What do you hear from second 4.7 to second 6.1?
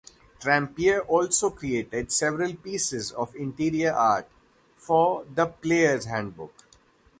for the "Player's